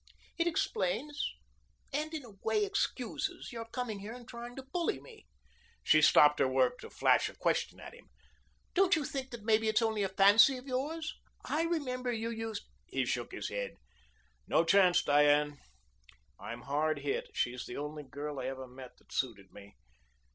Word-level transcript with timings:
It 0.39 0.47
explains 0.47 1.23
and 1.93 2.11
in 2.11 2.25
a 2.25 2.31
way 2.43 2.65
excuses 2.65 3.51
your 3.51 3.65
coming 3.65 3.99
here 3.99 4.13
and 4.15 4.27
trying 4.27 4.55
to 4.55 4.63
bully 4.73 4.99
me." 4.99 5.27
She 5.83 6.01
stopped 6.01 6.39
her 6.39 6.47
work 6.47 6.79
to 6.79 6.89
flash 6.89 7.29
a 7.29 7.35
question 7.35 7.79
at 7.79 7.93
him. 7.93 8.09
"Don't 8.73 8.95
you 8.95 9.05
think 9.05 9.29
that 9.29 9.43
maybe 9.43 9.67
it's 9.67 9.83
only 9.83 10.01
a 10.01 10.09
fancy 10.09 10.57
of 10.57 10.65
yours? 10.65 11.13
I 11.45 11.65
remember 11.65 12.11
you 12.11 12.31
used" 12.31 12.63
He 12.87 13.05
shook 13.05 13.31
his 13.31 13.49
head. 13.49 13.75
"No 14.47 14.65
chance, 14.65 15.03
Diane. 15.03 15.59
I'm 16.39 16.63
hard 16.63 17.01
hit. 17.01 17.29
She's 17.35 17.67
the 17.67 17.77
only 17.77 18.01
girl 18.01 18.39
I 18.39 18.47
ever 18.47 18.65
met 18.67 18.97
that 18.97 19.11
suited 19.13 19.51
me. 19.53 19.75